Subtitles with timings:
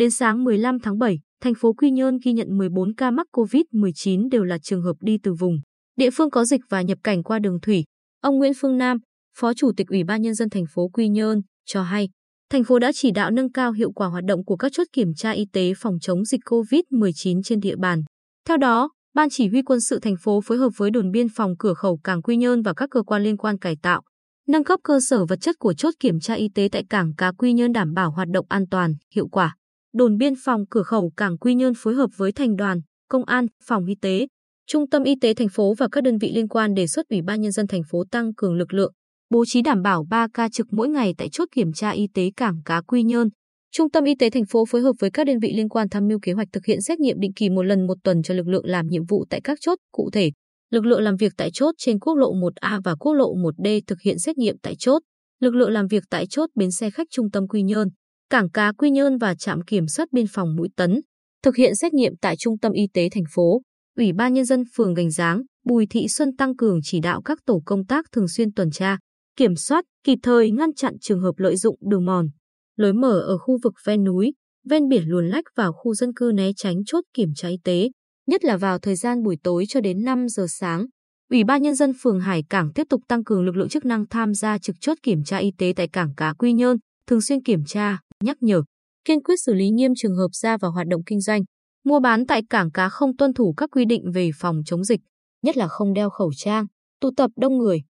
[0.00, 4.28] Đến sáng 15 tháng 7, thành phố Quy Nhơn ghi nhận 14 ca mắc COVID-19
[4.28, 5.60] đều là trường hợp đi từ vùng
[5.96, 7.84] địa phương có dịch và nhập cảnh qua đường thủy.
[8.22, 8.98] Ông Nguyễn Phương Nam,
[9.36, 12.08] Phó Chủ tịch Ủy ban nhân dân thành phố Quy Nhơn cho hay,
[12.50, 15.14] thành phố đã chỉ đạo nâng cao hiệu quả hoạt động của các chốt kiểm
[15.14, 18.02] tra y tế phòng chống dịch COVID-19 trên địa bàn.
[18.48, 21.54] Theo đó, Ban chỉ huy quân sự thành phố phối hợp với đồn biên phòng
[21.58, 24.02] cửa khẩu cảng Quy Nhơn và các cơ quan liên quan cải tạo,
[24.48, 27.32] nâng cấp cơ sở vật chất của chốt kiểm tra y tế tại cảng cá
[27.32, 29.56] Quy Nhơn đảm bảo hoạt động an toàn, hiệu quả.
[29.94, 33.46] Đồn biên phòng cửa khẩu cảng Quy Nhơn phối hợp với thành đoàn, công an,
[33.64, 34.26] phòng y tế,
[34.66, 37.22] trung tâm y tế thành phố và các đơn vị liên quan đề xuất Ủy
[37.22, 38.92] ban nhân dân thành phố tăng cường lực lượng,
[39.30, 42.30] bố trí đảm bảo 3 ca trực mỗi ngày tại chốt kiểm tra y tế
[42.36, 43.28] cảng cá Quy Nhơn.
[43.72, 46.08] Trung tâm y tế thành phố phối hợp với các đơn vị liên quan tham
[46.08, 48.48] mưu kế hoạch thực hiện xét nghiệm định kỳ một lần một tuần cho lực
[48.48, 50.30] lượng làm nhiệm vụ tại các chốt cụ thể.
[50.70, 54.00] Lực lượng làm việc tại chốt trên quốc lộ 1A và quốc lộ 1D thực
[54.04, 55.02] hiện xét nghiệm tại chốt.
[55.40, 57.88] Lực lượng làm việc tại chốt bến xe khách trung tâm Quy Nhơn,
[58.30, 61.00] cảng cá Quy Nhơn và trạm kiểm soát biên phòng Mũi Tấn
[61.42, 63.62] thực hiện xét nghiệm tại trung tâm y tế thành phố.
[63.96, 67.38] Ủy ban nhân dân phường Gành Giáng, Bùi Thị Xuân tăng cường chỉ đạo các
[67.46, 68.98] tổ công tác thường xuyên tuần tra,
[69.36, 72.28] kiểm soát, kịp thời ngăn chặn trường hợp lợi dụng đường mòn,
[72.76, 74.32] lối mở ở khu vực ven núi,
[74.68, 77.90] ven biển luồn lách vào khu dân cư né tránh chốt kiểm tra y tế,
[78.26, 80.86] nhất là vào thời gian buổi tối cho đến 5 giờ sáng.
[81.30, 84.06] Ủy ban nhân dân phường Hải Cảng tiếp tục tăng cường lực lượng chức năng
[84.06, 87.42] tham gia trực chốt kiểm tra y tế tại cảng cá Quy Nhơn, thường xuyên
[87.42, 88.62] kiểm tra, nhắc nhở,
[89.04, 91.42] kiên quyết xử lý nghiêm trường hợp ra vào hoạt động kinh doanh,
[91.84, 95.00] mua bán tại cảng cá không tuân thủ các quy định về phòng chống dịch,
[95.42, 96.66] nhất là không đeo khẩu trang,
[97.00, 97.82] tụ tập đông người,